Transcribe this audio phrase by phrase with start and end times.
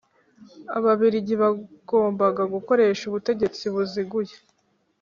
[0.77, 4.35] ababiligi bagombaga gukoresha ubutegetsi buziguye